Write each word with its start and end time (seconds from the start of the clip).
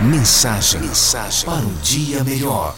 Mensagem, 0.00 0.80
Mensagem 0.80 1.44
para 1.44 1.66
um 1.66 1.74
dia 1.82 2.22
melhor. 2.22 2.72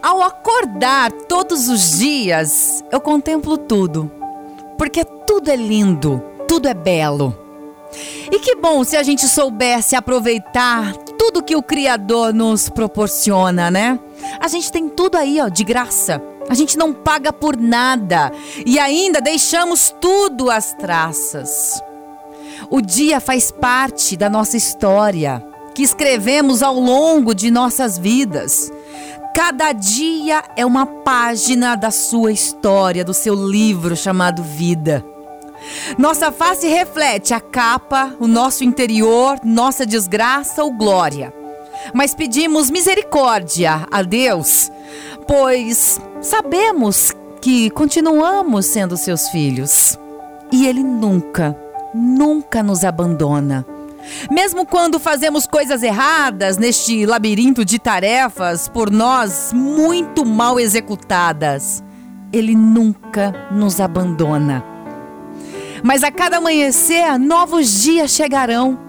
Ao 0.00 0.22
acordar 0.22 1.10
todos 1.10 1.68
os 1.68 1.98
dias, 1.98 2.84
eu 2.92 3.00
contemplo 3.00 3.58
tudo, 3.58 4.08
porque 4.78 5.04
tudo 5.04 5.50
é 5.50 5.56
lindo, 5.56 6.22
tudo 6.46 6.68
é 6.68 6.74
belo. 6.74 7.36
E 8.30 8.38
que 8.38 8.54
bom 8.54 8.84
se 8.84 8.96
a 8.96 9.02
gente 9.02 9.26
soubesse 9.26 9.96
aproveitar 9.96 10.94
tudo 11.18 11.42
que 11.42 11.56
o 11.56 11.62
Criador 11.62 12.32
nos 12.32 12.68
proporciona, 12.68 13.68
né? 13.68 13.98
A 14.38 14.46
gente 14.46 14.70
tem 14.70 14.88
tudo 14.88 15.16
aí, 15.16 15.40
ó, 15.40 15.48
de 15.48 15.64
graça. 15.64 16.22
A 16.48 16.54
gente 16.54 16.78
não 16.78 16.92
paga 16.92 17.32
por 17.32 17.56
nada 17.56 18.30
e 18.64 18.78
ainda 18.78 19.20
deixamos 19.20 19.92
tudo 20.00 20.48
às 20.48 20.72
traças. 20.74 21.82
O 22.70 22.80
dia 22.80 23.20
faz 23.20 23.50
parte 23.50 24.16
da 24.16 24.28
nossa 24.28 24.56
história, 24.56 25.44
que 25.74 25.82
escrevemos 25.82 26.62
ao 26.62 26.78
longo 26.78 27.34
de 27.34 27.50
nossas 27.50 27.98
vidas. 27.98 28.72
Cada 29.34 29.72
dia 29.72 30.42
é 30.56 30.64
uma 30.64 30.86
página 30.86 31.76
da 31.76 31.90
sua 31.90 32.32
história, 32.32 33.04
do 33.04 33.12
seu 33.12 33.34
livro 33.34 33.94
chamado 33.94 34.42
Vida. 34.42 35.04
Nossa 35.98 36.32
face 36.32 36.66
reflete 36.66 37.34
a 37.34 37.40
capa, 37.40 38.14
o 38.18 38.26
nosso 38.26 38.64
interior, 38.64 39.38
nossa 39.44 39.84
desgraça 39.84 40.62
ou 40.62 40.72
glória. 40.72 41.32
Mas 41.92 42.14
pedimos 42.14 42.70
misericórdia 42.70 43.86
a 43.90 44.02
Deus, 44.02 44.70
pois 45.26 46.00
sabemos 46.20 47.14
que 47.40 47.70
continuamos 47.70 48.66
sendo 48.66 48.96
seus 48.96 49.28
filhos. 49.28 49.98
E 50.50 50.66
Ele 50.66 50.82
nunca, 50.82 51.56
nunca 51.96 52.62
nos 52.62 52.84
abandona. 52.84 53.66
Mesmo 54.30 54.64
quando 54.64 54.98
fazemos 54.98 55.46
coisas 55.46 55.82
erradas 55.82 56.58
neste 56.58 57.06
labirinto 57.06 57.64
de 57.64 57.78
tarefas 57.78 58.68
por 58.68 58.90
nós 58.90 59.50
muito 59.52 60.24
mal 60.24 60.60
executadas, 60.60 61.82
Ele 62.32 62.54
nunca 62.54 63.48
nos 63.50 63.80
abandona. 63.80 64.64
Mas 65.82 66.04
a 66.04 66.10
cada 66.10 66.36
amanhecer, 66.36 67.18
novos 67.18 67.82
dias 67.82 68.10
chegarão. 68.10 68.86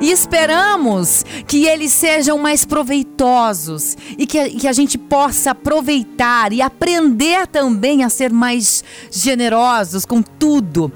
E 0.00 0.10
esperamos 0.10 1.24
que 1.46 1.66
eles 1.66 1.92
sejam 1.92 2.36
mais 2.36 2.64
proveitosos 2.64 3.96
e 4.18 4.26
que, 4.26 4.50
que 4.50 4.68
a 4.68 4.72
gente 4.72 4.98
possa 4.98 5.52
aproveitar 5.52 6.52
e 6.52 6.60
aprender 6.60 7.46
também 7.46 8.04
a 8.04 8.08
ser 8.08 8.30
mais 8.32 8.84
generosos 9.10 10.04
com 10.04 10.20
tudo 10.20 10.92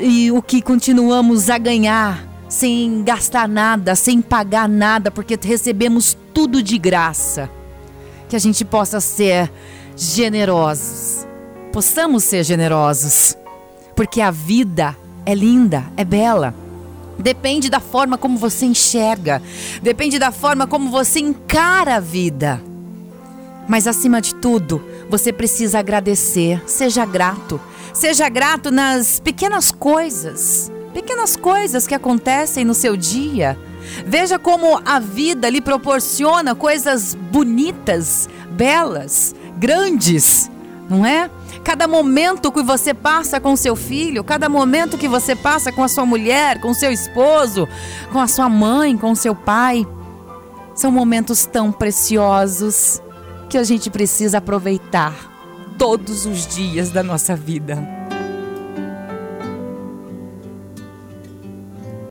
e 0.00 0.30
o 0.30 0.42
que 0.42 0.62
continuamos 0.62 1.50
a 1.50 1.58
ganhar 1.58 2.32
sem 2.48 3.02
gastar 3.02 3.48
nada, 3.48 3.94
sem 3.94 4.20
pagar 4.20 4.68
nada, 4.68 5.10
porque 5.10 5.38
recebemos 5.42 6.16
tudo 6.34 6.62
de 6.62 6.76
graça. 6.76 7.50
Que 8.28 8.36
a 8.36 8.38
gente 8.38 8.64
possa 8.64 9.00
ser 9.00 9.50
generosos. 9.96 11.26
Possamos 11.72 12.24
ser 12.24 12.44
generosos, 12.44 13.36
porque 13.96 14.20
a 14.20 14.30
vida 14.30 14.94
é 15.24 15.34
linda, 15.34 15.84
é 15.96 16.04
bela. 16.04 16.54
Depende 17.18 17.70
da 17.70 17.80
forma 17.80 18.18
como 18.18 18.36
você 18.36 18.66
enxerga, 18.66 19.40
depende 19.82 20.18
da 20.18 20.30
forma 20.30 20.66
como 20.66 20.90
você 20.90 21.20
encara 21.20 21.96
a 21.96 22.00
vida. 22.00 22.60
Mas 23.68 23.86
acima 23.86 24.20
de 24.20 24.34
tudo, 24.34 24.84
você 25.12 25.30
precisa 25.30 25.78
agradecer, 25.78 26.62
seja 26.66 27.04
grato. 27.04 27.60
Seja 27.92 28.30
grato 28.30 28.70
nas 28.70 29.20
pequenas 29.20 29.70
coisas, 29.70 30.72
pequenas 30.94 31.36
coisas 31.36 31.86
que 31.86 31.94
acontecem 31.94 32.64
no 32.64 32.72
seu 32.72 32.96
dia. 32.96 33.58
Veja 34.06 34.38
como 34.38 34.80
a 34.86 34.98
vida 34.98 35.50
lhe 35.50 35.60
proporciona 35.60 36.54
coisas 36.54 37.14
bonitas, 37.14 38.26
belas, 38.52 39.34
grandes, 39.58 40.50
não 40.88 41.04
é? 41.04 41.30
Cada 41.62 41.86
momento 41.86 42.50
que 42.50 42.62
você 42.62 42.94
passa 42.94 43.38
com 43.38 43.54
seu 43.54 43.76
filho, 43.76 44.24
cada 44.24 44.48
momento 44.48 44.96
que 44.96 45.08
você 45.08 45.36
passa 45.36 45.70
com 45.70 45.84
a 45.84 45.88
sua 45.88 46.06
mulher, 46.06 46.58
com 46.58 46.72
seu 46.72 46.90
esposo, 46.90 47.68
com 48.10 48.18
a 48.18 48.26
sua 48.26 48.48
mãe, 48.48 48.96
com 48.96 49.14
seu 49.14 49.34
pai, 49.34 49.86
são 50.74 50.90
momentos 50.90 51.44
tão 51.44 51.70
preciosos 51.70 53.02
que 53.52 53.58
a 53.58 53.64
gente 53.64 53.90
precisa 53.90 54.38
aproveitar 54.38 55.14
todos 55.76 56.24
os 56.24 56.46
dias 56.46 56.88
da 56.88 57.02
nossa 57.02 57.36
vida. 57.36 58.01